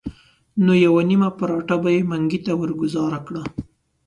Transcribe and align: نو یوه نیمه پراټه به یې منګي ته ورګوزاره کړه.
نو 0.65 0.71
یوه 0.85 1.01
نیمه 1.09 1.29
پراټه 1.37 1.75
به 1.81 1.89
یې 1.95 2.01
منګي 2.09 2.39
ته 2.45 2.51
ورګوزاره 2.59 3.19
کړه. 3.27 3.43